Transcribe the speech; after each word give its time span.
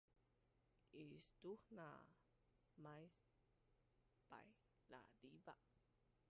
istuhna 1.17 1.89
mais 2.75 3.11
painlaliva 4.29 5.55